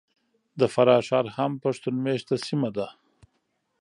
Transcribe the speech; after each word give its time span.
د 0.59 0.61
فراه 0.73 1.01
ښار 1.07 1.25
هم 1.37 1.51
پښتون 1.63 1.95
مېشته 2.05 2.35
سیمه 2.47 2.69
ده. 2.77 2.87